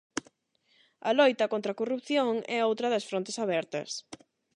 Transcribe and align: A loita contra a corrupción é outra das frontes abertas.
A 1.09 1.11
loita 1.17 1.51
contra 1.53 1.69
a 1.73 1.79
corrupción 1.79 2.31
é 2.55 2.59
outra 2.69 2.87
das 2.93 3.07
frontes 3.09 3.39
abertas. 3.43 3.89